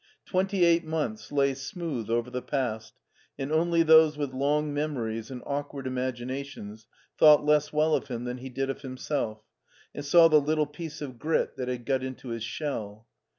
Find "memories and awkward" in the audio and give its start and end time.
4.73-5.85